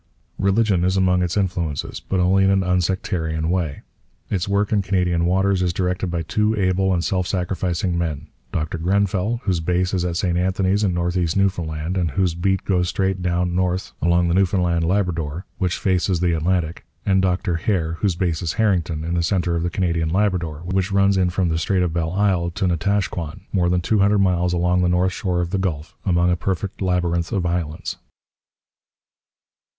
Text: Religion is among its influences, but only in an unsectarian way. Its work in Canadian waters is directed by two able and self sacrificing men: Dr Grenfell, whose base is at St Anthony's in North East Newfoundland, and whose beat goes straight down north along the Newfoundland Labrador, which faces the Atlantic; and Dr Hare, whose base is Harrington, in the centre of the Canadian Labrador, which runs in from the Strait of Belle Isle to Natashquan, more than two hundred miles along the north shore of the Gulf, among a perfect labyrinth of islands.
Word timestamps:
Religion 0.39 0.83
is 0.83 0.97
among 0.97 1.21
its 1.21 1.37
influences, 1.37 1.99
but 1.99 2.19
only 2.19 2.43
in 2.43 2.49
an 2.49 2.63
unsectarian 2.63 3.49
way. 3.51 3.83
Its 4.31 4.47
work 4.47 4.71
in 4.71 4.81
Canadian 4.81 5.25
waters 5.27 5.61
is 5.61 5.71
directed 5.71 6.07
by 6.07 6.23
two 6.23 6.55
able 6.59 6.91
and 6.91 7.03
self 7.03 7.27
sacrificing 7.27 7.95
men: 7.95 8.25
Dr 8.51 8.79
Grenfell, 8.79 9.41
whose 9.43 9.59
base 9.59 9.93
is 9.93 10.03
at 10.03 10.17
St 10.17 10.39
Anthony's 10.39 10.83
in 10.83 10.95
North 10.95 11.15
East 11.15 11.37
Newfoundland, 11.37 11.97
and 11.97 12.09
whose 12.09 12.33
beat 12.33 12.65
goes 12.65 12.89
straight 12.89 13.21
down 13.21 13.53
north 13.55 13.91
along 14.01 14.27
the 14.27 14.33
Newfoundland 14.33 14.83
Labrador, 14.83 15.45
which 15.59 15.77
faces 15.77 16.19
the 16.19 16.33
Atlantic; 16.33 16.83
and 17.05 17.21
Dr 17.21 17.57
Hare, 17.57 17.93
whose 17.99 18.15
base 18.15 18.41
is 18.41 18.53
Harrington, 18.53 19.03
in 19.03 19.13
the 19.13 19.21
centre 19.21 19.55
of 19.55 19.61
the 19.61 19.69
Canadian 19.69 20.09
Labrador, 20.09 20.63
which 20.65 20.91
runs 20.91 21.15
in 21.15 21.29
from 21.29 21.49
the 21.49 21.59
Strait 21.59 21.83
of 21.83 21.93
Belle 21.93 22.13
Isle 22.13 22.49
to 22.55 22.65
Natashquan, 22.65 23.41
more 23.53 23.69
than 23.69 23.81
two 23.81 23.99
hundred 23.99 24.17
miles 24.17 24.51
along 24.51 24.81
the 24.81 24.89
north 24.89 25.13
shore 25.13 25.41
of 25.41 25.51
the 25.51 25.59
Gulf, 25.59 25.93
among 26.07 26.31
a 26.31 26.35
perfect 26.35 26.81
labyrinth 26.81 27.31
of 27.31 27.45
islands. 27.45 27.97